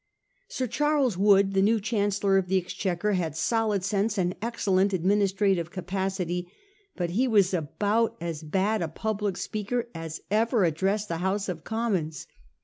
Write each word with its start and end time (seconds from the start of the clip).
Sir 0.47 0.65
Charles 0.65 1.15
Wood, 1.15 1.53
the 1.53 1.61
new 1.61 1.79
Chan 1.79 2.09
cellor 2.09 2.39
of 2.39 2.47
the 2.47 2.57
Exchequer, 2.57 3.11
had 3.11 3.35
solid 3.35 3.83
sense 3.83 4.17
and 4.17 4.35
excel 4.41 4.73
lent 4.73 4.93
administrative 4.93 5.69
capacity, 5.69 6.51
hut 6.97 7.11
he 7.11 7.27
was 7.27 7.53
about 7.53 8.17
as 8.19 8.41
bad 8.41 8.81
a 8.81 8.87
public 8.87 9.37
speaker 9.37 9.89
as 9.93 10.19
ever 10.31 10.63
addressed 10.63 11.07
the 11.07 11.17
House 11.17 11.47
of 11.47 11.63
Commons. 11.63 12.25